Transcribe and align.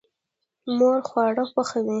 مور 0.77 0.97
خواړه 1.07 1.43
پخوي. 1.53 1.89